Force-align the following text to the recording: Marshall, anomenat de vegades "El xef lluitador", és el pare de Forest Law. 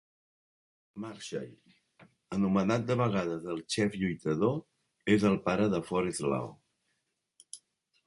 Marshall, 1.03 1.51
anomenat 2.39 2.89
de 2.89 2.97
vegades 3.03 3.47
"El 3.55 3.63
xef 3.77 4.01
lluitador", 4.03 4.59
és 5.19 5.31
el 5.33 5.41
pare 5.51 5.73
de 5.77 5.87
Forest 5.95 6.27
Law. 6.37 6.53